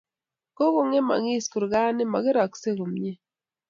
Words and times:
Kokong'emagis 0.57 1.45
kurgani, 1.51 2.03
mokeraksey 2.11 2.75
komnye 2.79 3.13